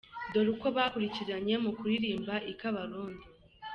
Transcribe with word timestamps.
Dore 0.31 0.49
uko 0.55 0.67
bakurikiranye 0.75 1.55
mu 1.63 1.71
kuririmba 1.77 2.35
i 2.51 2.53
Kabarondo:. 2.59 3.25